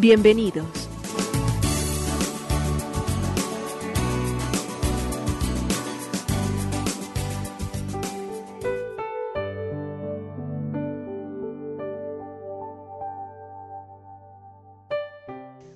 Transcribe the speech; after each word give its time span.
Bienvenidos. 0.00 0.64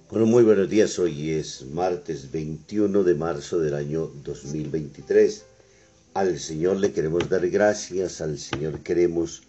Bueno, 0.09 0.27
muy 0.27 0.45
buenos 0.45 0.71
días. 0.71 1.01
Hoy 1.01 1.31
es 1.33 1.67
martes 1.73 2.31
21 2.31 3.03
de 3.03 3.15
marzo 3.17 3.59
del 3.59 3.75
año 3.75 4.09
2023. 4.23 5.45
Al 6.15 6.39
Señor 6.39 6.77
le 6.77 6.93
queremos 6.93 7.29
dar 7.29 7.49
gracias, 7.51 8.21
al 8.21 8.39
Señor 8.39 8.85
queremos 8.85 9.43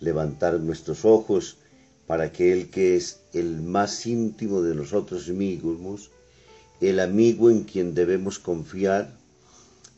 levantar 0.00 0.58
nuestros 0.58 1.04
ojos 1.04 1.58
para 2.06 2.32
que 2.32 2.52
Él 2.52 2.70
que 2.70 2.96
es 2.96 3.20
el 3.32 3.62
más 3.62 4.06
íntimo 4.06 4.62
de 4.62 4.74
nosotros 4.74 5.28
mismos, 5.28 6.10
el 6.80 7.00
amigo 7.00 7.50
en 7.50 7.64
quien 7.64 7.94
debemos 7.94 8.38
confiar, 8.38 9.12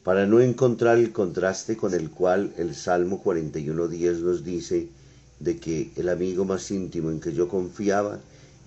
para 0.05 0.27
no 0.27 0.41
encontrar 0.41 0.97
el 0.99 1.13
contraste 1.13 1.77
con 1.77 1.93
el 1.93 2.11
cual 2.11 2.53
el 2.57 2.75
Salmo 2.75 3.23
41.10 3.23 4.21
nos 4.21 4.43
dice 4.43 4.89
de 5.39 5.59
que 5.59 5.91
el 5.97 6.09
amigo 6.09 6.45
más 6.45 6.71
íntimo 6.71 7.11
en 7.11 7.21
que 7.21 7.35
yo 7.35 7.49
confiaba, 7.49 8.21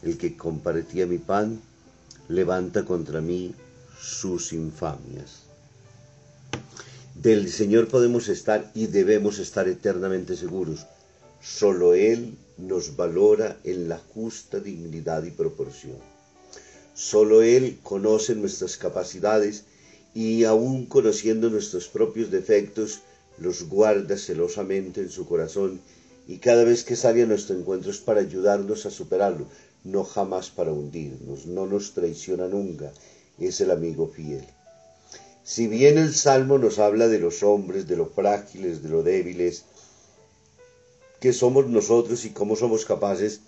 el 0.04 0.18
que 0.18 0.38
compartía 0.38 1.08
mi 1.08 1.18
pan, 1.18 1.60
levanta 2.28 2.86
contra 2.86 3.22
mí 3.22 3.54
sus 4.00 4.54
infamias. 4.54 5.44
Del 7.16 7.50
Señor 7.50 7.88
podemos 7.88 8.30
estar 8.30 8.72
y 8.74 8.88
debemos 8.88 9.40
estar 9.40 9.68
eternamente 9.68 10.36
seguros. 10.36 10.86
Solo 11.42 11.94
Él 11.94 12.36
nos 12.62 12.96
valora 12.96 13.60
en 13.64 13.90
la 13.90 13.98
justa 13.98 14.60
dignidad 14.60 15.24
y 15.24 15.32
proporción. 15.32 15.98
Solo 16.94 17.42
Él 17.42 17.80
conoce 17.84 18.36
nuestras 18.36 18.78
capacidades 18.78 19.64
y 20.14 20.44
aun 20.44 20.86
conociendo 20.86 21.50
nuestros 21.50 21.88
propios 21.88 22.32
defectos, 22.32 23.02
los 23.38 23.68
guarda 23.70 24.18
celosamente 24.18 25.02
en 25.02 25.10
su 25.10 25.26
corazón 25.28 25.80
y 26.28 26.38
cada 26.38 26.64
vez 26.64 26.84
que 26.84 26.96
sale 26.96 27.24
a 27.24 27.26
nuestro 27.26 27.58
encuentro 27.58 27.92
es 27.92 27.98
para 27.98 28.22
ayudarnos 28.22 28.86
a 28.86 28.92
superarlo, 28.92 29.48
no 29.84 30.04
jamás 30.04 30.50
para 30.50 30.72
hundirnos, 30.72 31.46
no 31.48 31.66
nos 31.66 31.94
traiciona 31.94 32.48
nunca, 32.48 32.92
es 33.40 33.60
el 33.62 33.72
amigo 33.72 34.08
fiel. 34.08 34.46
Si 35.44 35.68
bien 35.68 35.98
el 35.98 36.14
Salmo 36.14 36.60
nos 36.60 36.78
habla 36.78 37.08
de 37.08 37.20
los 37.20 37.42
hombres, 37.42 37.88
de 37.88 37.98
lo 37.98 38.06
frágiles, 38.06 38.84
de 38.84 38.90
lo 38.90 39.02
débiles, 39.02 39.66
que 41.22 41.32
somos 41.34 41.68
nosotros 41.68 42.26
y 42.26 42.32
cómo 42.32 42.56
somos 42.56 42.84
capaces 42.84 43.42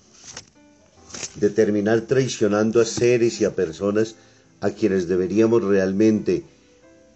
de 1.36 1.50
terminar 1.50 2.02
traicionando 2.02 2.80
a 2.80 2.86
seres 2.86 3.42
y 3.42 3.46
a 3.46 3.56
personas 3.56 4.16
a 4.62 4.70
quienes 4.70 5.08
deberíamos 5.08 5.64
realmente 5.64 6.44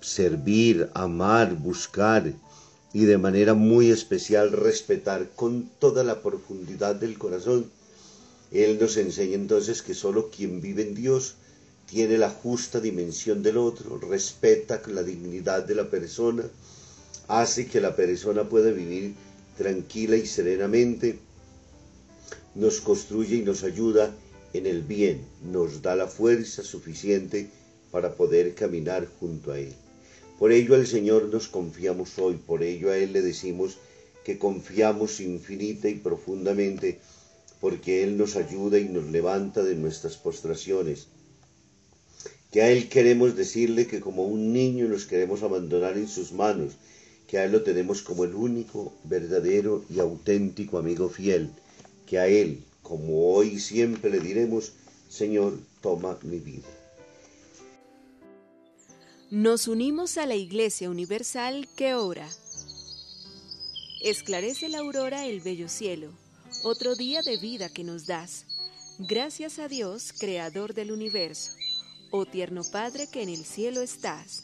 servir, 0.02 0.90
amar, 0.96 1.56
buscar 1.56 2.34
y 2.92 3.06
de 3.06 3.20
manera 3.20 3.54
muy 3.54 3.92
especial 3.92 4.52
respetar 4.52 5.30
con 5.36 5.70
toda 5.78 6.04
la 6.04 6.24
profundidad 6.24 6.96
del 6.96 7.20
corazón. 7.20 7.70
Él 8.52 8.80
nos 8.82 8.98
enseña 8.98 9.36
entonces 9.36 9.84
que 9.84 9.94
solo 9.94 10.32
quien 10.32 10.60
vive 10.60 10.82
en 10.82 10.96
Dios 10.96 11.36
tiene 11.86 12.18
la 12.18 12.32
justa 12.32 12.80
dimensión 12.80 13.44
del 13.44 13.58
otro, 13.58 14.00
respeta 14.00 14.82
la 14.88 15.04
dignidad 15.04 15.64
de 15.66 15.76
la 15.76 15.90
persona, 15.92 16.44
hace 17.28 17.68
que 17.68 17.80
la 17.80 17.96
persona 17.96 18.50
pueda 18.50 18.72
vivir 18.72 19.14
tranquila 19.58 20.16
y 20.16 20.26
serenamente, 20.26 21.20
nos 22.56 22.82
construye 22.82 23.38
y 23.38 23.42
nos 23.42 23.64
ayuda 23.64 24.16
en 24.54 24.66
el 24.66 24.82
bien, 24.82 25.22
nos 25.44 25.82
da 25.82 25.96
la 25.96 26.08
fuerza 26.08 26.64
suficiente 26.64 27.50
para 27.92 28.16
poder 28.16 28.56
caminar 28.56 29.08
junto 29.20 29.52
a 29.52 29.60
Él. 29.60 29.74
Por 30.40 30.52
ello 30.52 30.76
al 30.76 30.88
Señor 30.88 31.30
nos 31.30 31.48
confiamos 31.48 32.18
hoy, 32.20 32.36
por 32.36 32.64
ello 32.64 32.92
a 32.92 32.98
Él 32.98 33.14
le 33.14 33.22
decimos 33.22 33.78
que 34.24 34.38
confiamos 34.38 35.20
infinita 35.20 35.88
y 35.90 35.96
profundamente, 35.96 37.00
porque 37.60 38.04
Él 38.04 38.18
nos 38.18 38.36
ayuda 38.36 38.78
y 38.78 38.86
nos 38.86 39.06
levanta 39.06 39.64
de 39.64 39.76
nuestras 39.76 40.18
postraciones, 40.18 41.08
que 42.52 42.62
a 42.62 42.70
Él 42.70 42.90
queremos 42.90 43.36
decirle 43.36 43.88
que 43.88 44.00
como 44.00 44.26
un 44.26 44.54
niño 44.54 44.88
nos 44.88 45.06
queremos 45.06 45.44
abandonar 45.44 45.98
en 45.98 46.08
sus 46.08 46.32
manos, 46.32 46.74
que 47.28 47.38
a 47.38 47.46
Él 47.46 47.52
lo 47.52 47.64
tenemos 47.64 48.02
como 48.02 48.24
el 48.24 48.34
único, 48.34 48.94
verdadero 49.04 49.84
y 49.90 50.00
auténtico 50.00 50.78
amigo 50.78 51.10
fiel, 51.10 51.52
que 52.06 52.20
a 52.20 52.28
Él, 52.28 52.64
como 52.82 53.34
hoy 53.34 53.60
siempre 53.60 54.10
le 54.10 54.20
diremos, 54.20 54.74
Señor, 55.10 55.60
toma 55.82 56.18
mi 56.24 56.40
vida. 56.40 56.68
Nos 59.30 59.68
unimos 59.68 60.18
a 60.18 60.26
la 60.26 60.36
Iglesia 60.36 60.90
Universal 60.90 61.68
que 61.76 61.96
ora. 61.96 62.30
Esclarece 64.02 64.70
la 64.70 64.80
aurora 64.80 65.26
el 65.26 65.42
bello 65.42 65.68
cielo, 65.68 66.12
otro 66.64 66.96
día 66.96 67.22
de 67.22 67.38
vida 67.38 67.68
que 67.68 67.84
nos 67.84 68.06
das. 68.06 68.46
Gracias 69.00 69.60
a 69.60 69.68
Dios, 69.68 70.14
Creador 70.18 70.74
del 70.74 70.92
universo 70.92 71.52
Oh 72.10 72.26
tierno 72.26 72.62
Padre 72.72 73.08
que 73.12 73.22
en 73.22 73.30
el 73.30 73.44
cielo 73.44 73.82
estás, 73.82 74.44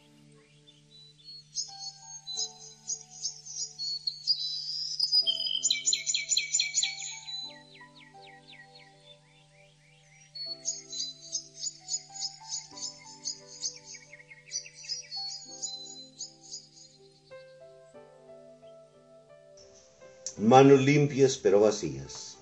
Manos 20.37 20.81
limpias 20.81 21.37
pero 21.37 21.59
vacías. 21.59 22.37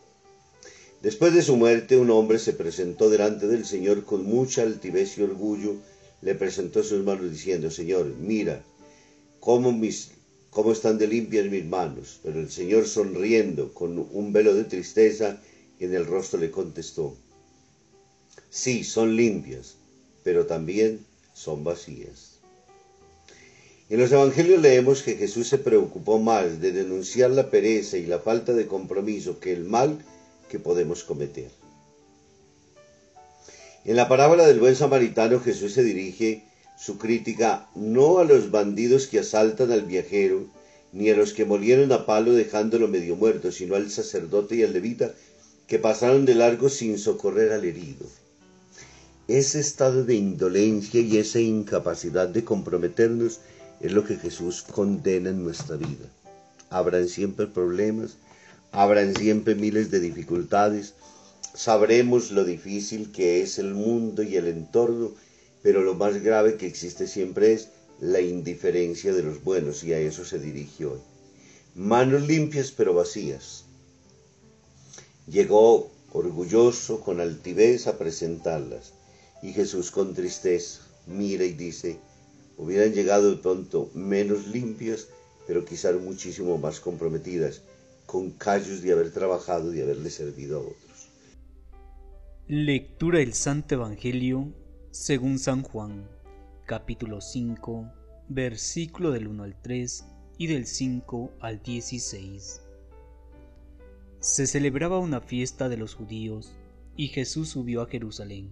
Después 1.02 1.34
de 1.34 1.42
su 1.42 1.56
muerte, 1.56 1.98
un 1.98 2.10
hombre 2.10 2.40
se 2.40 2.54
presentó 2.54 3.10
delante 3.10 3.48
del 3.48 3.66
Señor 3.66 4.04
con 4.04 4.26
mucha 4.26 4.64
altivez 4.64 5.18
y 5.18 5.22
orgullo, 5.22 5.78
le 6.22 6.36
presentó 6.36 6.84
sus 6.84 7.04
manos 7.04 7.32
diciendo, 7.32 7.72
Señor, 7.72 8.08
mira 8.08 8.62
cómo, 9.40 9.72
mis, 9.72 10.12
cómo 10.50 10.74
están 10.74 10.98
de 10.98 11.08
limpias 11.08 11.46
mis 11.46 11.66
manos. 11.66 12.20
Pero 12.22 12.40
el 12.40 12.52
Señor 12.52 12.86
sonriendo 12.86 13.74
con 13.74 13.98
un 14.12 14.34
velo 14.34 14.54
de 14.54 14.66
tristeza 14.66 15.42
en 15.80 15.94
el 15.94 16.06
rostro 16.06 16.40
le 16.40 16.52
contestó, 16.52 17.16
sí, 18.50 18.84
son 18.84 19.16
limpias, 19.16 19.78
pero 20.24 20.46
también 20.46 21.06
son 21.34 21.64
vacías. 21.64 22.39
En 23.90 24.00
los 24.00 24.12
Evangelios 24.12 24.62
leemos 24.62 25.02
que 25.02 25.16
Jesús 25.16 25.48
se 25.48 25.58
preocupó 25.58 26.20
más 26.20 26.62
de 26.62 26.72
denunciar 26.72 27.32
la 27.32 27.50
pereza 27.50 27.98
y 27.98 28.06
la 28.06 28.20
falta 28.20 28.54
de 28.54 28.68
compromiso 28.68 29.40
que 29.40 29.52
el 29.52 29.64
mal 29.64 29.98
que 30.48 30.60
podemos 30.60 31.04
cometer. 31.04 31.50
En 33.86 33.96
la 33.96 34.08
parábola 34.08 34.46
del 34.46 34.60
buen 34.60 34.76
samaritano 34.76 35.40
Jesús 35.40 35.74
se 35.74 35.84
dirige 35.84 36.44
su 36.78 37.00
crítica 37.00 37.68
no 37.74 38.20
a 38.20 38.26
los 38.26 38.52
bandidos 38.52 39.08
que 39.08 39.20
asaltan 39.20 39.72
al 39.72 39.82
viajero, 39.82 40.46
ni 40.92 41.10
a 41.10 41.16
los 41.16 41.34
que 41.34 41.46
molieron 41.46 41.92
a 41.92 42.06
palo 42.06 42.34
dejándolo 42.34 42.88
medio 42.88 43.16
muerto, 43.16 43.52
sino 43.52 43.76
al 43.76 43.90
sacerdote 43.90 44.56
y 44.56 44.64
al 44.64 44.74
levita 44.74 45.14
que 45.66 45.80
pasaron 45.80 46.26
de 46.26 46.36
largo 46.36 46.70
sin 46.70 47.00
socorrer 47.00 47.52
al 47.54 47.66
herido. 47.66 48.06
Ese 49.28 49.60
estado 49.60 50.04
de 50.04 50.14
indolencia 50.14 51.02
y 51.02 51.18
esa 51.18 51.40
incapacidad 51.40 52.28
de 52.28 52.44
comprometernos 52.44 53.40
es 53.80 53.92
lo 53.92 54.04
que 54.04 54.18
Jesús 54.18 54.64
condena 54.64 55.30
en 55.30 55.44
nuestra 55.44 55.76
vida. 55.78 56.06
Habrán 56.70 57.08
siempre 57.08 57.48
problemas, 57.48 58.18
habrán 58.72 59.16
siempre 59.16 59.56
miles 59.56 59.90
de 59.92 60.00
dificultades, 60.00 60.94
sabremos 61.54 62.32
lo 62.32 62.44
difícil 62.44 63.12
que 63.12 63.42
es 63.42 63.58
el 63.58 63.74
mundo 63.74 64.24
y 64.24 64.36
el 64.36 64.48
entorno, 64.48 65.12
pero 65.64 65.82
lo 65.82 65.96
más 65.96 66.22
grave 66.22 66.58
que 66.58 66.68
existe 66.68 67.08
siempre 67.08 67.54
es 67.54 67.70
la 68.00 68.22
indiferencia 68.22 69.14
de 69.14 69.24
los 69.24 69.44
buenos 69.44 69.84
y 69.84 69.94
a 69.94 70.00
eso 70.00 70.24
se 70.24 70.40
dirige 70.40 70.86
hoy. 70.86 71.00
Manos 71.76 72.28
limpias 72.28 72.72
pero 72.72 72.94
vacías. 72.94 73.66
Llegó 75.28 75.92
orgulloso, 76.12 77.02
con 77.02 77.20
altivez 77.20 77.88
a 77.88 77.98
presentarlas 77.98 78.94
y 79.42 79.54
Jesús 79.54 79.92
con 79.92 80.14
tristeza 80.14 80.82
mira 81.08 81.44
y 81.44 81.54
dice, 81.54 81.98
hubieran 82.60 82.92
llegado 82.92 83.32
de 83.32 83.38
pronto 83.38 83.90
menos 83.94 84.48
limpias, 84.48 85.08
pero 85.48 85.64
quizás 85.64 85.96
muchísimo 86.00 86.58
más 86.58 86.82
comprometidas, 86.82 87.62
con 88.06 88.32
callos 88.32 88.82
de 88.82 88.92
haber 88.92 89.12
trabajado 89.12 89.74
y 89.74 89.82
haberle 89.82 90.10
servido 90.10 90.58
a 90.58 90.62
otros. 90.64 91.10
Lectura 92.48 93.20
del 93.20 93.34
Santo 93.34 93.76
Evangelio 93.76 94.54
según 94.92 95.40
San 95.40 95.62
Juan, 95.64 96.06
capítulo 96.66 97.22
5, 97.22 97.92
versículo 98.28 99.12
del 99.12 99.28
1 99.28 99.44
al 99.44 99.62
3 99.62 100.04
y 100.38 100.48
del 100.48 100.66
5 100.66 101.32
al 101.40 101.64
16. 101.64 102.62
Se 104.20 104.48
celebraba 104.48 105.00
una 105.00 105.22
fiesta 105.22 105.70
de 105.70 105.78
los 105.78 105.96
judíos 105.96 106.58
y 106.98 107.08
Jesús 107.08 107.50
subió 107.50 107.82
a 107.84 107.88
Jerusalén. 107.88 108.52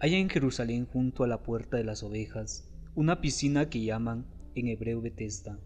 Hay 0.00 0.16
en 0.16 0.28
Jerusalén 0.28 0.86
junto 0.86 1.22
a 1.22 1.28
la 1.28 1.44
puerta 1.44 1.76
de 1.76 1.84
las 1.84 2.02
ovejas 2.02 2.71
una 2.94 3.20
piscina 3.20 3.68
que 3.68 3.82
llaman 3.82 4.26
en 4.54 4.68
hebreo 4.68 5.00
Betesda. 5.00 5.58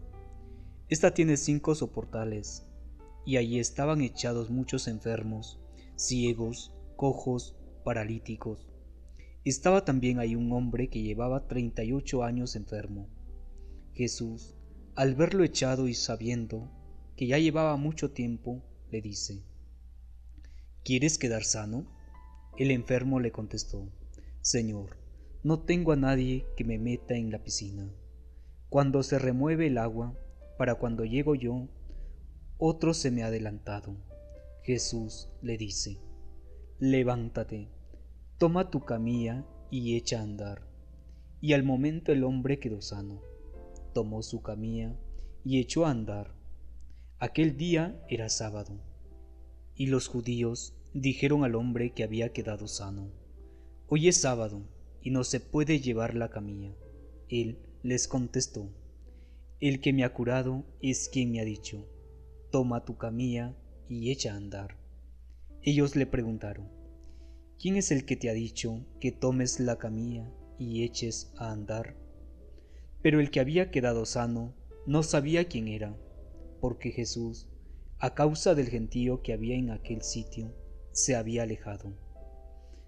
Esta 0.89 1.13
tiene 1.13 1.37
cinco 1.37 1.75
soportales 1.75 2.65
y 3.25 3.37
allí 3.37 3.59
estaban 3.59 4.01
echados 4.01 4.49
muchos 4.49 4.87
enfermos, 4.87 5.59
ciegos, 5.95 6.73
cojos, 6.95 7.55
paralíticos 7.83 8.67
estaba 9.49 9.85
también 9.85 10.19
ahí 10.19 10.35
un 10.35 10.51
hombre 10.51 10.89
que 10.89 11.01
llevaba 11.01 11.47
treinta 11.47 11.83
y 11.83 11.93
ocho 11.93 12.23
años 12.23 12.55
enfermo. 12.55 13.07
Jesús, 13.93 14.55
al 14.95 15.15
verlo 15.15 15.43
echado 15.43 15.87
y 15.87 15.93
sabiendo 15.93 16.69
que 17.15 17.27
ya 17.27 17.37
llevaba 17.37 17.77
mucho 17.77 18.11
tiempo, 18.11 18.61
le 18.91 19.01
dice, 19.01 19.43
¿Quieres 20.83 21.17
quedar 21.17 21.43
sano? 21.43 21.87
El 22.57 22.71
enfermo 22.71 23.19
le 23.19 23.31
contestó, 23.31 23.89
Señor, 24.41 24.97
no 25.43 25.59
tengo 25.59 25.91
a 25.91 25.95
nadie 25.95 26.45
que 26.55 26.63
me 26.63 26.77
meta 26.77 27.15
en 27.15 27.31
la 27.31 27.43
piscina. 27.43 27.91
Cuando 28.69 29.03
se 29.03 29.19
remueve 29.19 29.67
el 29.67 29.77
agua, 29.77 30.17
para 30.57 30.75
cuando 30.75 31.05
llego 31.05 31.35
yo, 31.35 31.67
otro 32.57 32.93
se 32.93 33.11
me 33.11 33.23
ha 33.23 33.27
adelantado. 33.27 33.95
Jesús 34.63 35.29
le 35.41 35.57
dice, 35.57 35.99
Levántate 36.79 37.69
toma 38.37 38.69
tu 38.69 38.85
camilla 38.85 39.45
y 39.71 39.95
echa 39.95 40.19
a 40.19 40.23
andar. 40.23 40.61
Y 41.41 41.53
al 41.53 41.63
momento 41.63 42.11
el 42.11 42.23
hombre 42.23 42.59
quedó 42.59 42.81
sano. 42.81 43.21
Tomó 43.93 44.21
su 44.21 44.41
camilla 44.41 44.95
y 45.43 45.59
echó 45.59 45.85
a 45.85 45.91
andar. 45.91 46.35
Aquel 47.19 47.57
día 47.57 47.99
era 48.09 48.29
sábado. 48.29 48.79
Y 49.75 49.87
los 49.87 50.07
judíos 50.07 50.75
dijeron 50.93 51.43
al 51.43 51.55
hombre 51.55 51.93
que 51.93 52.03
había 52.03 52.31
quedado 52.31 52.67
sano, 52.67 53.09
Hoy 53.87 54.07
es 54.07 54.17
sábado 54.17 54.61
y 55.07 55.09
no 55.09 55.23
se 55.23 55.39
puede 55.39 55.79
llevar 55.79 56.15
la 56.15 56.29
camilla. 56.29 56.75
Él 57.29 57.59
les 57.81 58.09
contestó, 58.09 58.69
El 59.61 59.79
que 59.79 59.93
me 59.93 60.03
ha 60.03 60.13
curado 60.13 60.65
es 60.81 61.07
quien 61.07 61.31
me 61.31 61.39
ha 61.39 61.45
dicho, 61.45 61.87
Toma 62.51 62.83
tu 62.83 62.97
camilla 62.97 63.55
y 63.87 64.11
echa 64.11 64.33
a 64.33 64.35
andar. 64.35 64.75
Ellos 65.61 65.95
le 65.95 66.07
preguntaron, 66.07 66.67
¿Quién 67.57 67.77
es 67.77 67.89
el 67.91 68.03
que 68.03 68.17
te 68.17 68.29
ha 68.29 68.33
dicho 68.33 68.85
que 68.99 69.13
tomes 69.13 69.61
la 69.61 69.77
camilla 69.77 70.29
y 70.59 70.83
eches 70.83 71.31
a 71.37 71.53
andar? 71.53 71.95
Pero 73.01 73.21
el 73.21 73.31
que 73.31 73.39
había 73.39 73.71
quedado 73.71 74.05
sano 74.05 74.55
no 74.85 75.03
sabía 75.03 75.47
quién 75.47 75.69
era, 75.69 75.95
porque 76.59 76.91
Jesús, 76.91 77.47
a 77.97 78.13
causa 78.13 78.55
del 78.55 78.67
gentío 78.67 79.21
que 79.21 79.31
había 79.31 79.55
en 79.55 79.69
aquel 79.69 80.01
sitio, 80.01 80.53
se 80.91 81.15
había 81.15 81.43
alejado. 81.43 81.93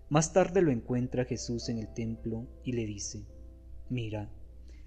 Más 0.09 0.33
tarde 0.33 0.61
lo 0.61 0.71
encuentra 0.71 1.25
Jesús 1.25 1.69
en 1.69 1.77
el 1.77 1.93
templo 1.93 2.47
y 2.63 2.73
le 2.73 2.85
dice, 2.85 3.25
Mira, 3.89 4.31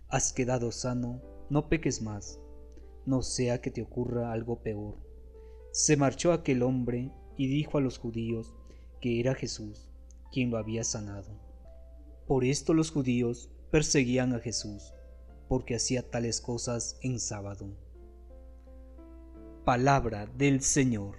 has 0.08 0.32
quedado 0.32 0.72
sano, 0.72 1.22
no 1.48 1.68
peques 1.68 2.02
más, 2.02 2.40
no 3.06 3.22
sea 3.22 3.60
que 3.60 3.70
te 3.70 3.82
ocurra 3.82 4.32
algo 4.32 4.62
peor. 4.62 4.96
Se 5.72 5.96
marchó 5.96 6.32
aquel 6.32 6.62
hombre 6.62 7.12
y 7.36 7.46
dijo 7.46 7.78
a 7.78 7.80
los 7.80 7.98
judíos 7.98 8.54
que 9.00 9.20
era 9.20 9.34
Jesús 9.34 9.88
quien 10.32 10.50
lo 10.50 10.58
había 10.58 10.82
sanado. 10.82 11.38
Por 12.26 12.44
esto 12.44 12.74
los 12.74 12.90
judíos 12.90 13.50
perseguían 13.70 14.34
a 14.34 14.40
Jesús, 14.40 14.92
porque 15.48 15.76
hacía 15.76 16.02
tales 16.10 16.40
cosas 16.40 16.96
en 17.02 17.20
sábado. 17.20 17.76
Palabra 19.64 20.26
del 20.26 20.62
Señor. 20.62 21.16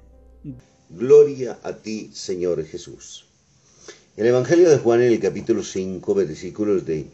Gloria 0.90 1.60
a 1.64 1.78
ti, 1.78 2.10
Señor 2.14 2.64
Jesús. 2.66 3.33
El 4.16 4.28
Evangelio 4.28 4.70
de 4.70 4.78
Juan 4.78 5.02
en 5.02 5.12
el 5.12 5.20
capítulo 5.20 5.64
5, 5.64 6.14
versículos 6.14 6.86
de 6.86 7.08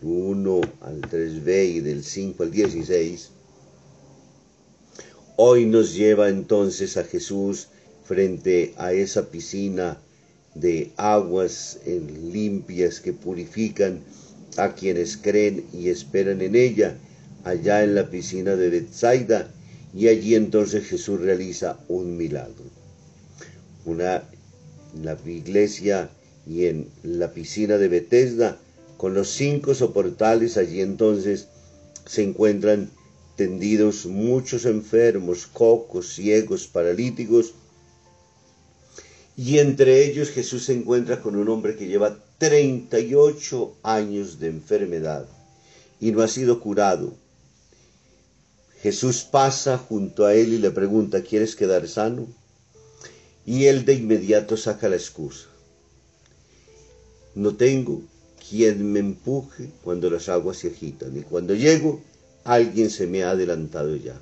1 0.00 0.60
al 0.80 1.02
3b 1.02 1.66
y 1.66 1.80
del 1.80 2.02
5 2.02 2.42
al 2.44 2.50
16, 2.50 3.28
hoy 5.36 5.66
nos 5.66 5.92
lleva 5.92 6.30
entonces 6.30 6.96
a 6.96 7.04
Jesús 7.04 7.68
frente 8.04 8.72
a 8.78 8.94
esa 8.94 9.28
piscina 9.28 9.98
de 10.54 10.92
aguas 10.96 11.80
limpias 11.84 13.00
que 13.00 13.12
purifican 13.12 14.00
a 14.56 14.72
quienes 14.72 15.18
creen 15.18 15.66
y 15.74 15.90
esperan 15.90 16.40
en 16.40 16.56
ella, 16.56 16.96
allá 17.44 17.84
en 17.84 17.94
la 17.94 18.08
piscina 18.08 18.56
de 18.56 18.70
Bethsaida, 18.70 19.50
y 19.94 20.08
allí 20.08 20.36
entonces 20.36 20.86
Jesús 20.86 21.20
realiza 21.20 21.78
un 21.88 22.16
milagro. 22.16 22.64
Una, 23.84 24.22
la 25.02 25.18
iglesia 25.26 26.08
y 26.46 26.66
en 26.66 26.88
la 27.02 27.32
piscina 27.32 27.78
de 27.78 27.88
Bethesda, 27.88 28.58
con 28.96 29.14
los 29.14 29.28
cinco 29.28 29.74
soportales, 29.74 30.56
allí 30.56 30.80
entonces 30.80 31.48
se 32.06 32.22
encuentran 32.22 32.90
tendidos 33.36 34.06
muchos 34.06 34.64
enfermos, 34.64 35.46
cocos, 35.46 36.14
ciegos, 36.14 36.66
paralíticos, 36.66 37.54
y 39.36 39.58
entre 39.58 40.04
ellos 40.04 40.30
Jesús 40.30 40.64
se 40.64 40.74
encuentra 40.74 41.20
con 41.20 41.34
un 41.34 41.48
hombre 41.48 41.76
que 41.76 41.88
lleva 41.88 42.18
38 42.38 43.76
años 43.82 44.38
de 44.38 44.46
enfermedad 44.48 45.26
y 46.00 46.12
no 46.12 46.22
ha 46.22 46.28
sido 46.28 46.60
curado. 46.60 47.14
Jesús 48.80 49.22
pasa 49.22 49.78
junto 49.78 50.26
a 50.26 50.34
él 50.34 50.52
y 50.52 50.58
le 50.58 50.70
pregunta, 50.70 51.22
¿quieres 51.22 51.56
quedar 51.56 51.88
sano? 51.88 52.26
Y 53.46 53.64
él 53.64 53.84
de 53.84 53.94
inmediato 53.94 54.56
saca 54.56 54.88
la 54.88 54.96
excusa. 54.96 55.48
No 57.34 57.56
tengo 57.56 58.02
quien 58.48 58.92
me 58.92 59.00
empuje 59.00 59.70
cuando 59.82 60.10
las 60.10 60.28
aguas 60.28 60.58
se 60.58 60.68
agitan 60.68 61.16
y 61.16 61.22
cuando 61.22 61.54
llego 61.54 62.00
alguien 62.44 62.90
se 62.90 63.06
me 63.06 63.24
ha 63.24 63.30
adelantado 63.30 63.96
ya. 63.96 64.20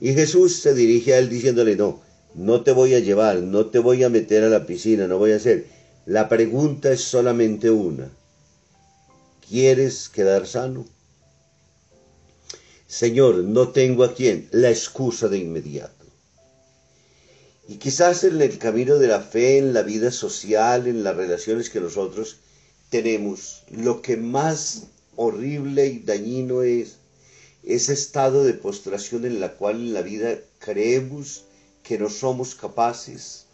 Y 0.00 0.12
Jesús 0.12 0.56
se 0.56 0.74
dirige 0.74 1.14
a 1.14 1.18
él 1.18 1.28
diciéndole, 1.28 1.76
no, 1.76 2.00
no 2.34 2.62
te 2.62 2.72
voy 2.72 2.94
a 2.94 3.00
llevar, 3.00 3.38
no 3.40 3.66
te 3.66 3.78
voy 3.78 4.04
a 4.04 4.08
meter 4.08 4.44
a 4.44 4.48
la 4.48 4.66
piscina, 4.66 5.06
no 5.06 5.18
voy 5.18 5.32
a 5.32 5.36
hacer. 5.36 5.66
La 6.06 6.28
pregunta 6.28 6.92
es 6.92 7.00
solamente 7.00 7.70
una. 7.70 8.10
¿Quieres 9.48 10.08
quedar 10.08 10.46
sano? 10.46 10.86
Señor, 12.86 13.36
no 13.36 13.68
tengo 13.68 14.04
a 14.04 14.14
quién. 14.14 14.48
La 14.52 14.70
excusa 14.70 15.28
de 15.28 15.38
inmediato. 15.38 16.03
Y 17.66 17.76
quizás 17.76 18.24
en 18.24 18.40
el 18.42 18.58
camino 18.58 18.96
de 18.96 19.08
la 19.08 19.20
fe, 19.20 19.58
en 19.58 19.72
la 19.72 19.82
vida 19.82 20.10
social, 20.10 20.86
en 20.86 21.02
las 21.02 21.16
relaciones 21.16 21.70
que 21.70 21.80
nosotros 21.80 22.36
tenemos, 22.90 23.62
lo 23.70 24.02
que 24.02 24.18
más 24.18 24.88
horrible 25.16 25.86
y 25.86 25.98
dañino 26.00 26.62
es 26.62 26.96
ese 27.62 27.94
estado 27.94 28.44
de 28.44 28.52
postración 28.52 29.24
en 29.24 29.40
la 29.40 29.54
cual 29.54 29.76
en 29.76 29.94
la 29.94 30.02
vida 30.02 30.38
creemos 30.58 31.44
que 31.82 31.98
no 31.98 32.10
somos 32.10 32.54
capaces, 32.54 33.46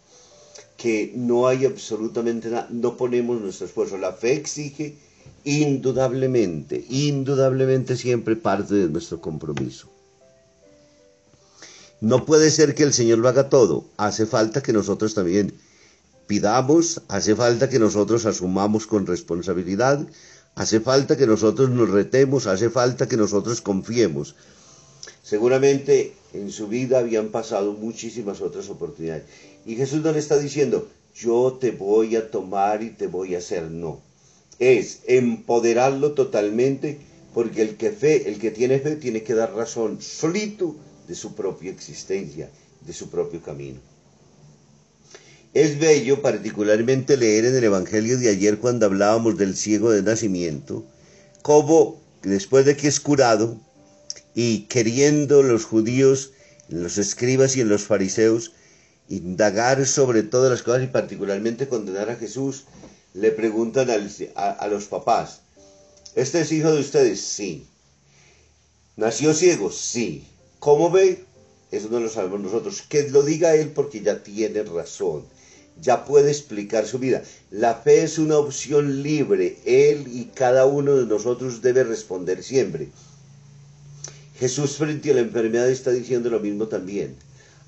que 0.77 1.13
no 1.15 1.47
hay 1.47 1.65
absolutamente 1.65 2.49
nada, 2.49 2.67
no 2.69 2.97
ponemos 2.97 3.39
nuestro 3.39 3.67
esfuerzo. 3.67 3.97
La 3.97 4.13
fe 4.13 4.33
exige 4.33 4.95
indudablemente, 5.43 6.83
indudablemente 6.89 7.95
siempre 7.95 8.35
parte 8.35 8.75
de 8.75 8.89
nuestro 8.89 9.21
compromiso. 9.21 9.90
No 12.01 12.25
puede 12.25 12.49
ser 12.49 12.73
que 12.73 12.81
el 12.81 12.93
Señor 12.93 13.19
lo 13.19 13.29
haga 13.29 13.47
todo, 13.47 13.85
hace 13.95 14.25
falta 14.25 14.63
que 14.63 14.73
nosotros 14.73 15.13
también 15.13 15.53
pidamos, 16.25 17.03
hace 17.07 17.35
falta 17.35 17.69
que 17.69 17.77
nosotros 17.77 18.25
asumamos 18.25 18.87
con 18.87 19.05
responsabilidad, 19.05 20.07
hace 20.55 20.79
falta 20.79 21.15
que 21.15 21.27
nosotros 21.27 21.69
nos 21.69 21.91
retemos, 21.91 22.47
hace 22.47 22.71
falta 22.71 23.07
que 23.07 23.17
nosotros 23.17 23.61
confiemos. 23.61 24.35
Seguramente 25.21 26.15
en 26.33 26.49
su 26.49 26.67
vida 26.67 26.97
habían 26.97 27.27
pasado 27.27 27.73
muchísimas 27.73 28.41
otras 28.41 28.67
oportunidades. 28.71 29.25
Y 29.67 29.75
Jesús 29.75 30.01
no 30.03 30.11
le 30.11 30.17
está 30.17 30.39
diciendo, 30.39 30.89
yo 31.13 31.59
te 31.61 31.69
voy 31.69 32.15
a 32.15 32.31
tomar 32.31 32.81
y 32.81 32.89
te 32.89 33.05
voy 33.05 33.35
a 33.35 33.37
hacer, 33.37 33.69
no. 33.69 34.01
Es 34.57 35.01
empoderarlo 35.05 36.13
totalmente 36.13 36.99
porque 37.35 37.61
el 37.61 37.77
que 37.77 37.91
fe, 37.91 38.27
el 38.27 38.39
que 38.39 38.49
tiene 38.49 38.79
fe 38.79 38.95
tiene 38.95 39.21
que 39.21 39.35
dar 39.35 39.53
razón 39.53 40.01
solito 40.01 40.75
de 41.11 41.17
su 41.17 41.35
propia 41.35 41.71
existencia, 41.71 42.49
de 42.87 42.93
su 42.93 43.09
propio 43.09 43.41
camino. 43.41 43.81
Es 45.53 45.77
bello 45.77 46.21
particularmente 46.21 47.17
leer 47.17 47.43
en 47.43 47.55
el 47.57 47.65
Evangelio 47.65 48.17
de 48.17 48.29
ayer 48.29 48.59
cuando 48.59 48.85
hablábamos 48.85 49.37
del 49.37 49.57
ciego 49.57 49.91
de 49.91 50.03
nacimiento, 50.03 50.85
cómo 51.41 51.99
después 52.21 52.65
de 52.65 52.77
que 52.77 52.87
es 52.87 53.01
curado 53.01 53.59
y 54.35 54.67
queriendo 54.69 55.43
los 55.43 55.65
judíos, 55.65 56.31
los 56.69 56.97
escribas 56.97 57.57
y 57.57 57.65
los 57.65 57.83
fariseos, 57.83 58.53
indagar 59.09 59.85
sobre 59.85 60.23
todas 60.23 60.49
las 60.49 60.63
cosas 60.63 60.83
y 60.83 60.87
particularmente 60.87 61.67
condenar 61.67 62.09
a 62.09 62.15
Jesús, 62.15 62.63
le 63.13 63.31
preguntan 63.31 63.89
a, 63.89 64.67
los 64.67 64.85
papás, 64.85 65.41
¿este 66.15 66.39
es 66.39 66.53
hijo 66.53 66.71
de 66.71 66.79
ustedes? 66.79 67.19
Sí. 67.19 67.67
¿Nació 68.95 69.33
ciego? 69.33 69.73
Sí. 69.73 70.30
¿Cómo 70.61 70.89
ve? 70.89 71.25
Eso 71.71 71.89
no 71.89 71.99
lo 71.99 72.07
sabemos 72.07 72.39
nosotros. 72.39 72.81
Que 72.87 73.09
lo 73.09 73.23
diga 73.23 73.55
él 73.55 73.71
porque 73.75 73.99
ya 73.99 74.23
tiene 74.23 74.63
razón 74.63 75.25
ya 75.81 76.05
puede 76.05 76.29
explicar 76.29 76.85
su 76.85 76.99
vida. 76.99 77.23
La 77.49 77.75
fe 77.75 78.03
es 78.03 78.19
una 78.19 78.37
opción 78.37 79.01
libre. 79.03 79.57
Él 79.65 80.07
y 80.07 80.25
cada 80.25 80.65
uno 80.65 80.95
de 80.95 81.05
nosotros 81.05 81.61
debe 81.61 81.83
responder 81.83 82.43
siempre. 82.43 82.89
Jesús 84.37 84.77
frente 84.77 85.11
a 85.11 85.15
la 85.15 85.21
enfermedad 85.21 85.69
está 85.69 85.91
diciendo 85.91 86.29
lo 86.29 86.39
mismo 86.39 86.67
también. 86.67 87.15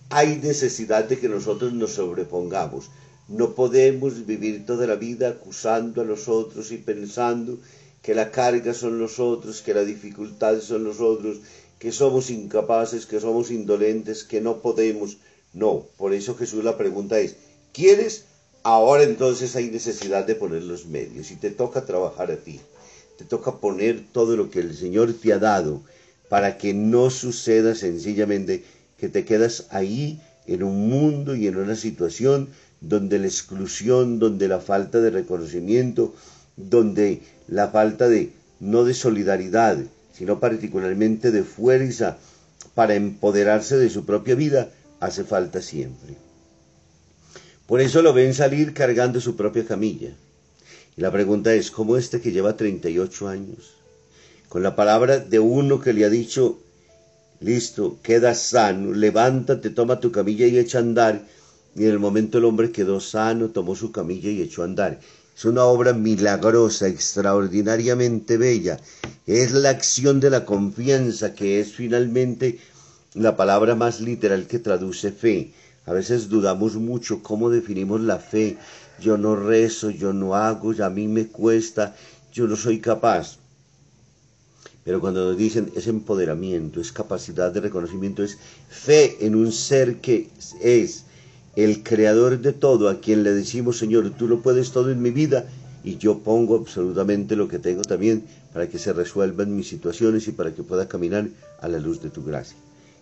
Hay 0.10 0.38
necesidad 0.38 1.06
de 1.06 1.20
que 1.20 1.30
nosotros 1.30 1.74
nos 1.74 1.94
sobrepongamos. 1.94 2.90
No 3.28 3.56
podemos 3.56 4.26
vivir 4.26 4.66
toda 4.66 4.86
la 4.86 4.96
vida 4.96 5.30
acusando 5.30 6.02
a 6.02 6.06
los 6.06 6.28
otros 6.28 6.72
y 6.72 6.78
pensando 6.78 7.58
que 8.02 8.14
la 8.14 8.32
carga 8.32 8.74
son 8.74 9.00
los 9.00 9.18
otros, 9.20 9.62
que 9.62 9.74
la 9.74 9.86
dificultad 9.86 10.60
son 10.60 10.84
los 10.84 11.00
otros, 11.00 11.38
que 11.84 11.92
somos 11.92 12.30
incapaces, 12.30 13.06
que 13.06 13.20
somos 13.20 13.52
indolentes, 13.52 14.24
que 14.24 14.40
no 14.40 14.62
podemos. 14.62 15.18
No, 15.54 15.86
por 15.98 16.14
eso 16.14 16.34
Jesús 16.34 16.64
la 16.64 16.78
pregunta 16.78 17.20
es, 17.20 17.36
¿Quieres? 17.74 18.24
Ahora 18.64 19.04
entonces 19.04 19.56
hay 19.58 19.70
necesidad 19.70 20.26
de 20.26 20.36
poner 20.36 20.64
los 20.64 20.86
medios 20.86 21.30
y 21.32 21.36
te 21.36 21.50
toca 21.50 21.86
trabajar 21.86 22.32
a 22.32 22.38
ti. 22.38 22.62
Te 23.18 23.26
toca 23.26 23.58
poner 23.58 24.02
todo 24.14 24.38
lo 24.38 24.50
que 24.50 24.62
el 24.62 24.78
Señor 24.78 25.12
te 25.12 25.34
ha 25.34 25.40
dado 25.40 25.82
para 26.30 26.58
que 26.58 26.74
no 26.74 27.10
suceda 27.10 27.76
sencillamente 27.76 28.64
que 28.98 29.10
te 29.10 29.26
quedas 29.26 29.66
ahí 29.70 30.22
en 30.48 30.64
un 30.64 30.88
mundo 30.88 31.36
y 31.36 31.48
en 31.48 31.58
una 31.58 31.76
situación 31.76 32.48
donde 32.80 33.20
la 33.20 33.28
exclusión, 33.28 34.20
donde 34.20 34.48
la 34.48 34.62
falta 34.62 35.02
de 35.02 35.10
reconocimiento, 35.10 36.14
donde 36.56 37.24
la 37.50 37.68
falta 37.68 38.08
de, 38.08 38.32
no 38.62 38.86
de 38.86 38.94
solidaridad, 38.94 39.80
sino 40.14 40.40
particularmente 40.40 41.32
de 41.32 41.44
fuerza 41.44 42.18
para 42.76 42.96
empoderarse 42.96 43.78
de 43.78 43.90
su 43.90 44.06
propia 44.06 44.36
vida, 44.36 44.70
hace 45.00 45.24
falta 45.24 45.62
siempre. 45.62 46.16
Por 47.68 47.82
eso 47.82 48.02
lo 48.02 48.14
ven 48.14 48.34
salir 48.34 48.74
cargando 48.74 49.20
su 49.20 49.36
propia 49.36 49.66
camilla. 49.66 50.12
Y 50.96 51.02
la 51.02 51.12
pregunta 51.12 51.54
es, 51.54 51.72
¿cómo 51.72 51.98
este 51.98 52.22
que 52.22 52.32
lleva 52.32 52.56
38 52.56 53.28
años? 53.28 53.74
Con 54.48 54.64
la 54.64 54.76
palabra 54.76 55.18
de 55.18 55.40
uno 55.40 55.80
que 55.80 55.94
le 55.94 56.06
ha 56.06 56.10
dicho, 56.10 56.60
listo, 57.40 57.98
queda 58.04 58.36
sano, 58.36 58.94
levántate, 58.94 59.72
toma 59.72 60.00
tu 60.00 60.12
camilla 60.12 60.46
y 60.46 60.60
echa 60.60 60.78
a 60.78 60.82
andar. 60.82 61.26
Y 61.76 61.86
en 61.86 61.90
el 61.90 62.00
momento 62.00 62.38
el 62.38 62.46
hombre 62.46 62.72
quedó 62.72 63.00
sano, 63.00 63.50
tomó 63.50 63.76
su 63.76 63.92
camilla 63.92 64.30
y 64.30 64.42
echó 64.42 64.62
a 64.62 64.66
andar. 64.66 65.00
Es 65.36 65.46
una 65.46 65.66
obra 65.66 65.94
milagrosa, 65.94 66.88
extraordinariamente 66.88 68.38
bella. 68.38 68.80
Es 69.26 69.52
la 69.52 69.70
acción 69.70 70.20
de 70.20 70.30
la 70.30 70.46
confianza, 70.46 71.34
que 71.34 71.60
es 71.60 71.74
finalmente 71.74 72.60
la 73.16 73.36
palabra 73.36 73.76
más 73.76 74.00
literal 74.00 74.48
que 74.48 74.60
traduce 74.60 75.12
fe. 75.12 75.54
A 75.86 75.94
veces 75.94 76.30
dudamos 76.30 76.76
mucho 76.76 77.24
cómo 77.24 77.50
definimos 77.50 78.02
la 78.02 78.20
fe. 78.20 78.58
Yo 79.00 79.18
no 79.18 79.36
rezo, 79.36 79.90
yo 79.90 80.14
no 80.14 80.36
hago, 80.36 80.72
a 80.84 80.90
mí 80.90 81.08
me 81.08 81.28
cuesta, 81.28 81.96
yo 82.32 82.48
no 82.48 82.56
soy 82.56 82.80
capaz. 82.80 83.38
Pero 84.84 85.00
cuando 85.00 85.30
nos 85.30 85.38
dicen 85.38 85.72
es 85.76 85.88
empoderamiento, 85.88 86.80
es 86.80 86.92
capacidad 86.92 87.52
de 87.52 87.62
reconocimiento, 87.62 88.24
es 88.24 88.38
fe 88.70 89.26
en 89.26 89.36
un 89.36 89.52
ser 89.52 90.00
que 90.00 90.30
es 90.62 91.06
el 91.56 91.84
creador 91.84 92.40
de 92.40 92.54
todo, 92.54 92.90
a 92.90 93.00
quien 93.00 93.24
le 93.24 93.34
decimos, 93.34 93.78
Señor, 93.78 94.10
tú 94.12 94.28
lo 94.28 94.42
puedes 94.42 94.72
todo 94.72 94.92
en 94.92 95.02
mi 95.02 95.12
vida 95.12 95.46
y 95.84 95.98
yo 95.98 96.20
pongo 96.20 96.56
absolutamente 96.56 97.36
lo 97.36 97.48
que 97.48 97.60
tengo 97.60 97.84
también 97.84 98.24
para 98.54 98.68
que 98.70 98.80
se 98.80 98.94
resuelvan 98.94 99.56
mis 99.56 99.68
situaciones 99.68 100.28
y 100.28 100.32
para 100.32 100.54
que 100.54 100.64
pueda 100.64 100.88
caminar 100.88 101.28
a 101.62 101.68
la 101.68 101.80
luz 101.80 102.02
de 102.02 102.10
tu 102.10 102.24
gracia. 102.24 102.58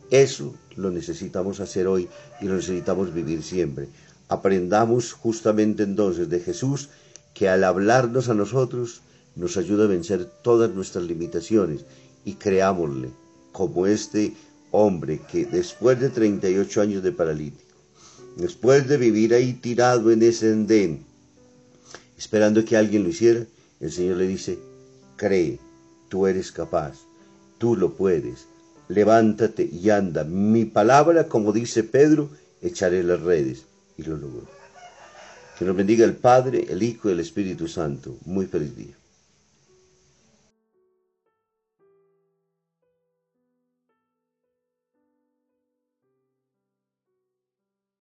Eso 0.09 0.53
lo 0.75 0.91
necesitamos 0.91 1.59
hacer 1.59 1.87
hoy 1.87 2.09
y 2.41 2.45
lo 2.45 2.55
necesitamos 2.55 3.13
vivir 3.13 3.43
siempre. 3.43 3.87
Aprendamos 4.27 5.13
justamente 5.13 5.83
entonces 5.83 6.29
de 6.29 6.39
Jesús 6.39 6.89
que 7.33 7.47
al 7.47 7.63
hablarnos 7.63 8.27
a 8.27 8.33
nosotros 8.33 9.01
nos 9.35 9.55
ayuda 9.55 9.85
a 9.85 9.87
vencer 9.87 10.25
todas 10.41 10.69
nuestras 10.71 11.05
limitaciones 11.05 11.85
y 12.25 12.33
creámosle 12.33 13.09
como 13.51 13.87
este 13.87 14.33
hombre 14.71 15.21
que 15.31 15.45
después 15.45 15.99
de 15.99 16.09
38 16.09 16.81
años 16.81 17.03
de 17.03 17.11
paralítico, 17.11 17.70
después 18.41 18.87
de 18.87 18.97
vivir 18.97 19.33
ahí 19.33 19.53
tirado 19.53 20.11
en 20.11 20.23
ese 20.23 20.49
endén, 20.49 21.05
esperando 22.17 22.65
que 22.65 22.75
alguien 22.75 23.03
lo 23.03 23.09
hiciera, 23.09 23.45
el 23.79 23.91
Señor 23.91 24.17
le 24.17 24.27
dice, 24.27 24.57
cree, 25.15 25.59
tú 26.09 26.27
eres 26.27 26.51
capaz, 26.51 26.97
tú 27.57 27.75
lo 27.75 27.93
puedes, 27.93 28.47
levántate 28.87 29.69
y 29.71 29.89
anda. 29.89 30.23
Mi 30.23 30.65
palabra, 30.65 31.27
como 31.27 31.53
dice 31.53 31.83
Pedro, 31.83 32.29
echaré 32.61 33.03
las 33.03 33.21
redes. 33.21 33.65
Y 33.97 34.03
lo 34.03 34.17
logró. 34.17 34.47
Que 35.57 35.65
nos 35.65 35.75
bendiga 35.75 36.05
el 36.05 36.15
Padre, 36.15 36.65
el 36.69 36.81
Hijo 36.81 37.09
y 37.09 37.11
el 37.13 37.19
Espíritu 37.19 37.67
Santo. 37.67 38.17
Muy 38.25 38.47
feliz 38.47 38.75
día. 38.75 38.95